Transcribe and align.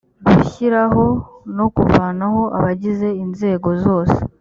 gushyiraho 0.37 1.05
no 1.57 1.65
kuvanaho 1.75 2.41
abagize 2.57 3.07
inzego 3.23 3.69
zose 3.85 4.19